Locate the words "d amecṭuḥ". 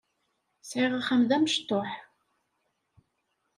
1.29-1.91